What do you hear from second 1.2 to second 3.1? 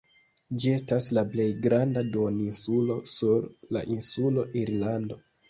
plej granda duoninsulo